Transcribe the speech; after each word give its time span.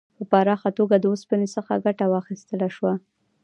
په 0.17 0.23
پراخه 0.31 0.69
توګه 0.77 0.95
له 1.03 1.07
اوسپنې 1.11 1.47
څخه 1.55 1.81
ګټه 1.85 2.05
واخیستل 2.09 2.61
شوه. 2.75 2.93